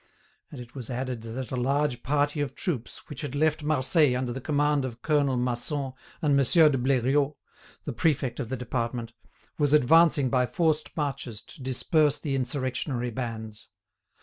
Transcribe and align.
And 0.49 0.59
it 0.59 0.73
was 0.73 0.89
added 0.89 1.21
that 1.21 1.51
a 1.51 1.55
large 1.55 2.01
party 2.01 2.41
of 2.41 2.55
troops, 2.55 3.07
which 3.07 3.21
had 3.21 3.35
left 3.35 3.61
Marseilles 3.61 4.15
under 4.17 4.33
the 4.33 4.41
command 4.41 4.83
of 4.83 5.03
Colonel 5.03 5.37
Masson 5.37 5.91
and 6.23 6.35
Monsieur 6.35 6.69
de 6.69 6.79
Bleriot, 6.79 7.35
the 7.85 7.93
prefect 7.93 8.39
of 8.39 8.49
the 8.49 8.57
department, 8.57 9.13
was 9.59 9.73
advancing 9.73 10.31
by 10.31 10.47
forced 10.47 10.97
marches 10.97 11.43
to 11.43 11.61
disperse 11.61 12.17
the 12.17 12.33
insurrectionary 12.33 13.11
bands. 13.11 13.69